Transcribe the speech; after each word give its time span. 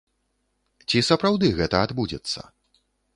Ці 0.93 1.03
сапраўды 1.09 1.51
гэта 1.59 1.75
адбудзецца? 1.89 2.39